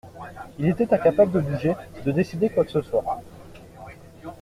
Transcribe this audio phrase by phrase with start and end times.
[0.57, 3.21] Il était incapable de bouger, de décider quoi que ce soit.